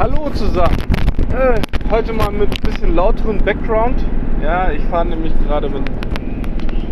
[0.00, 0.78] Hallo zusammen.
[1.30, 4.02] Äh, heute mal mit ein bisschen lauterem Background.
[4.42, 5.82] Ja, ich fahre nämlich gerade mit,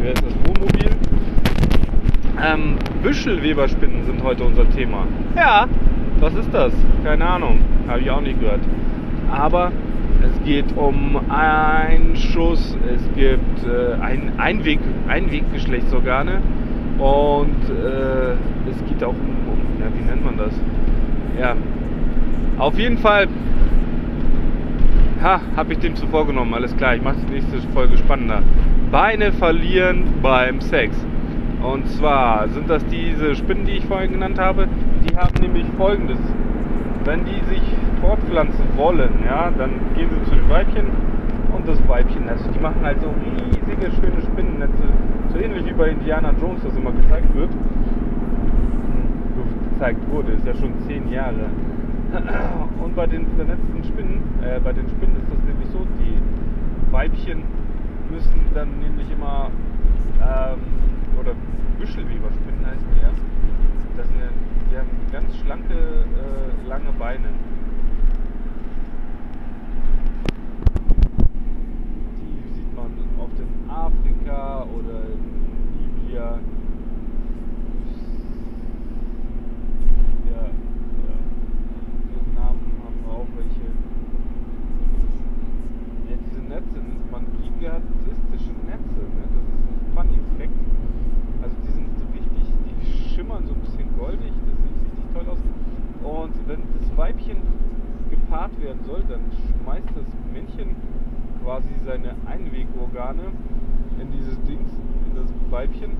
[0.00, 0.90] wer ist das, Wohnmobil.
[2.44, 2.74] Ähm,
[3.04, 5.06] Büschelweberspinnen sind heute unser Thema.
[5.36, 5.68] Ja,
[6.18, 6.72] was ist das?
[7.04, 8.62] Keine Ahnung, habe ich auch nicht gehört.
[9.30, 9.70] Aber
[10.24, 16.42] es geht um Einschuss, es gibt äh, ein Einweg, Einweggeschlechtsorgane
[16.98, 18.32] und äh,
[18.68, 20.52] es geht auch um, um, ja, wie nennt man das?
[21.38, 21.54] Ja,
[22.58, 23.28] auf jeden Fall
[25.22, 28.42] ha, habe ich dem zu vorgenommen, alles klar, ich mache die nächste Folge spannender.
[28.90, 30.96] Beine verlieren beim Sex.
[31.62, 34.68] Und zwar sind das diese Spinnen, die ich vorhin genannt habe,
[35.08, 36.18] die haben nämlich folgendes.
[37.04, 37.62] Wenn die sich
[38.00, 40.86] fortpflanzen wollen, ja, dann gehen sie zu den Weibchen
[41.56, 44.82] und das Weibchen, also die machen halt so riesige, schöne Spinnennetze,
[45.32, 47.50] so ähnlich wie bei Indiana Jones das immer gezeigt wird.
[47.50, 49.08] Hm,
[49.72, 51.50] gezeigt wurde, ist ja schon zehn Jahre.
[52.82, 57.42] Und bei den vernetzten Spinnen, äh, bei den Spinnen ist das nämlich so, die Weibchen
[58.10, 59.50] müssen dann nämlich immer,
[60.22, 60.60] ähm,
[61.20, 61.32] oder
[61.78, 63.10] Büschelweberspinnen heißen die ja,
[63.96, 64.20] das sind,
[64.70, 67.28] die haben ganz schlanke, äh, lange Beine.
[72.20, 75.36] Die sieht man oft in Afrika oder in
[76.04, 76.38] Libya.
[80.26, 80.50] Ja, ja.
[82.10, 83.68] Vietnam haben wir auch welche.
[86.08, 89.00] Ja, diese Netze nennt man gigantistische Netze.
[89.16, 89.24] Ne?
[89.32, 90.52] Das ist ein funny Fact.
[91.42, 95.26] Also die sind so richtig, die schimmern so ein bisschen goldig, das sieht richtig toll
[95.30, 95.38] aus.
[96.02, 97.38] Und wenn das Weibchen
[98.10, 100.76] gepaart werden soll, dann schmeißt das Männchen
[101.42, 103.32] quasi seine Einwegorgane
[104.00, 104.70] in dieses Dings,
[105.08, 105.90] in das Weibchen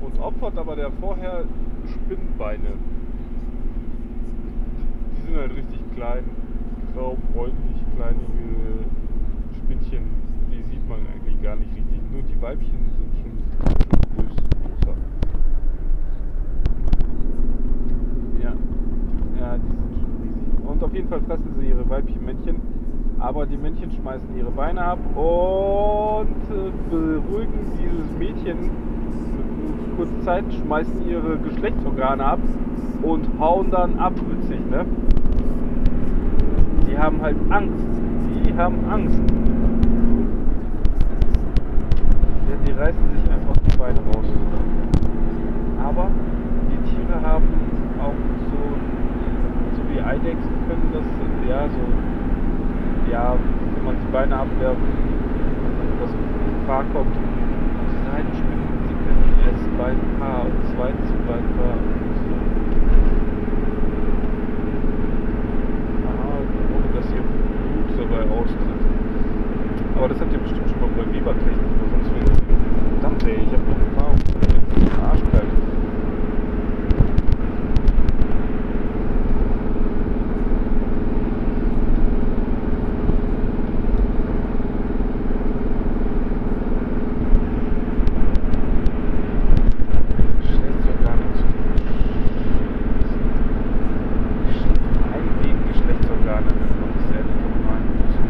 [0.00, 1.44] und opfert aber der vorher
[1.86, 2.72] Spinnbeine.
[5.16, 6.24] Die sind halt richtig klein,
[6.94, 8.20] grau, bräunlich, kleine
[9.56, 10.02] Spinnchen.
[10.50, 12.00] Die sieht man eigentlich gar nicht richtig.
[12.12, 13.32] Nur die Weibchen sind schon
[14.16, 14.96] größ, größer.
[18.42, 18.52] Ja.
[19.40, 20.66] Ja, die sind schon riesig.
[20.66, 22.60] Und auf jeden Fall fressen sie ihre Weibchen Männchen.
[23.18, 28.70] Aber die Männchen schmeißen ihre Beine ab und äh, beruhigen dieses Mädchen
[29.96, 32.38] kurze Zeit, schmeißen ihre Geschlechtsorgane ab
[33.02, 34.12] und hauen dann ab.
[34.16, 34.84] Witzig, ne?
[36.88, 37.86] Die haben halt Angst.
[38.46, 39.22] Die haben Angst.
[42.48, 44.26] Ja, die reißen sich einfach die Beine raus.
[45.84, 46.08] Aber
[46.70, 47.44] die Tiere haben
[48.00, 48.14] auch
[48.50, 51.04] so, so wie Eidechsen können das,
[51.48, 53.36] ja, so, ja,
[54.14, 54.80] wenn man die Beine abwerft,
[56.00, 56.10] dass
[56.60, 57.16] Gefahr kommt.
[57.16, 57.22] Und
[57.90, 62.34] diese Heidenspinnen, die können erst Beinpaar und zweites Beinpaar und so.
[66.06, 66.32] Aha,
[66.74, 68.82] ohne dass ihr Blut dabei austritt.
[69.96, 72.24] Aber das habt ihr bestimmt schon mal bei Webertechnik sonst wie.
[73.00, 74.18] Verdammt ey, ich hab noch Erfahrung.
[74.42, 75.52] Jetzt ist arschkalt.
[90.40, 91.44] Geschlechtsorgane zu
[95.12, 98.28] Einwegen Geschlechtsorgane nennt man das ja in der normalen Nutzung.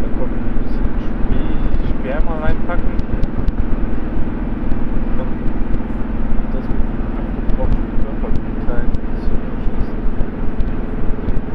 [0.00, 2.94] Da kommt ein bisschen Spe- Sperma reinpacken
[5.18, 5.32] und
[6.52, 6.82] das mit
[7.20, 9.98] abgebrochenen Körperteilen zu verschließen.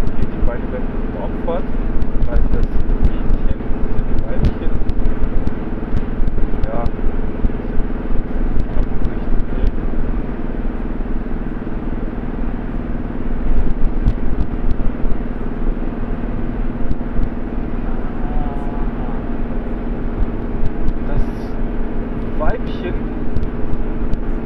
[0.06, 1.68] Dann geht die Beine werden geopfert,
[2.28, 2.68] weil das
[3.08, 4.74] Mädchen und die Weibchen
[6.66, 6.80] ja
[8.78, 9.70] abbrechen will.
[21.08, 21.22] Das
[22.40, 22.94] Weibchen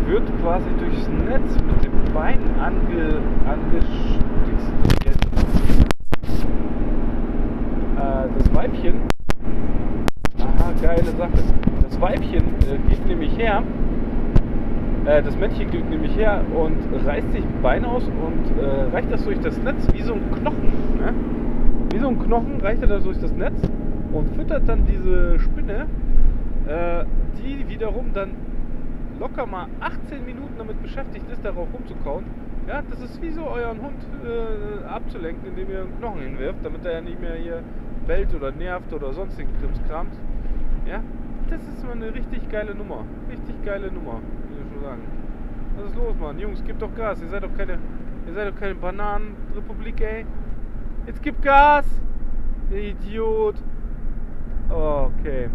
[0.07, 4.71] wird quasi durchs Netz mit dem Bein ange, angestützt.
[7.97, 9.01] Äh, das Weibchen,
[10.39, 11.43] aha, geile Sache.
[11.81, 13.63] Das Weibchen äh, geht nämlich her,
[15.03, 19.11] äh, das Männchen geht nämlich her und reißt sich ein Bein aus und äh, reicht
[19.11, 20.71] das durch das Netz wie so ein Knochen.
[20.97, 21.13] Ne?
[21.91, 23.61] Wie so ein Knochen reicht er das durch das Netz
[24.13, 25.87] und füttert dann diese Spinne,
[26.65, 27.03] äh,
[27.41, 28.54] die wiederum dann
[29.19, 32.25] locker mal 18 Minuten damit beschäftigt ist, darauf rumzukauen.
[32.67, 36.83] Ja, das ist wie so euren Hund äh, abzulenken, indem ihr einen Knochen hinwirft, damit
[36.85, 37.61] er ja nicht mehr hier
[38.07, 40.15] bellt oder nervt oder sonstigen Krimskrams.
[40.87, 41.01] Ja,
[41.49, 43.05] das ist mal eine richtig geile Nummer.
[43.29, 44.13] Richtig geile Nummer,
[44.49, 45.01] will ich schon sagen.
[45.77, 46.39] Was ist los, Mann?
[46.39, 47.21] Jungs, gebt doch Gas.
[47.21, 47.77] Ihr seid doch keine,
[48.27, 50.25] ihr seid doch keine Bananenrepublik, ey.
[51.05, 51.85] Jetzt gib Gas!
[52.71, 53.55] Idiot!
[54.69, 55.49] Okay.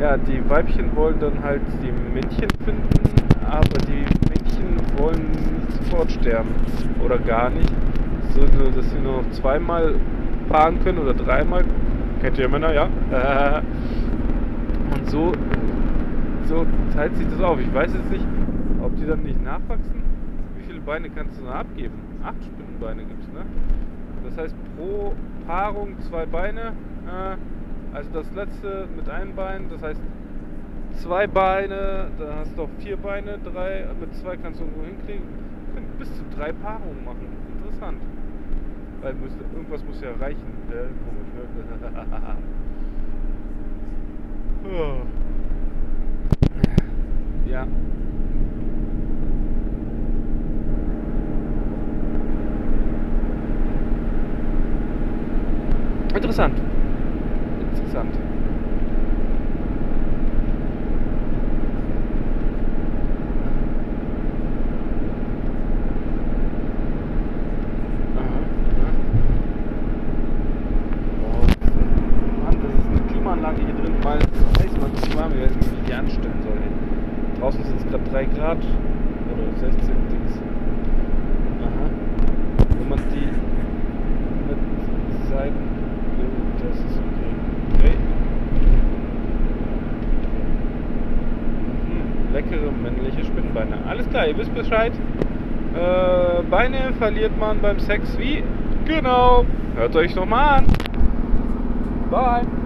[0.00, 2.88] Ja, die Weibchen wollen dann halt die Männchen finden,
[3.44, 6.48] aber die Männchen wollen nicht sofort sterben.
[7.04, 7.70] Oder gar nicht.
[8.34, 9.96] So, dass sie nur noch zweimal
[10.48, 11.64] fahren können oder dreimal.
[12.22, 12.88] Kennt ihr Männer, ja?
[14.94, 15.32] Und so,
[16.44, 16.64] so
[16.94, 17.60] teilt sich das auf.
[17.60, 18.26] Ich weiß jetzt nicht,
[18.82, 20.02] ob die dann nicht nachwachsen.
[20.56, 22.00] Wie viele Beine kannst du noch abgeben?
[22.24, 23.44] Acht Spinnenbeine gibt es, ne?
[24.24, 25.12] Das heißt pro
[25.46, 26.72] Paarung zwei Beine.
[27.06, 27.36] Äh,
[27.92, 30.00] also das letzte mit einem Bein, das heißt
[31.02, 35.26] zwei Beine, dann hast du auch vier Beine, drei, mit zwei kannst du irgendwo hinkriegen.
[35.66, 37.26] Du kannst bis zu drei Paarungen machen.
[37.56, 37.98] Interessant.
[39.02, 40.52] Weil muss, irgendwas muss ja reichen.
[40.70, 41.44] Ja, komisch, ne?
[47.50, 47.66] ja.
[56.14, 56.54] Interessant.
[57.90, 58.14] Interessant.
[73.08, 76.58] Klimaanlage hier drin, weil es heiß man zu warm, ich wie die anstellen soll.
[77.40, 80.38] Draußen sind es gerade 3 Grad oder 16 Dings.
[81.60, 81.90] Aha.
[82.78, 83.26] Wenn man die
[84.46, 84.58] mit
[85.28, 85.64] Seiten,
[86.60, 87.30] das ist okay.
[87.74, 87.94] Okay.
[92.34, 92.94] Mhm.
[93.10, 93.78] Leckere männliche Spinnbeine.
[93.88, 94.92] Alles klar, ihr wisst Bescheid.
[95.74, 98.42] Äh, Beine verliert man beim Sex wie?
[98.86, 99.44] Genau.
[99.76, 100.66] Hört euch nochmal an.
[102.10, 102.59] Bye.